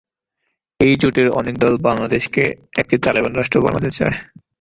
[0.79, 2.43] এই জোটের অনেক দল বাংলাদেশকে
[2.81, 4.15] একটি তালেবান রাষ্ট্র বানাতে চায়।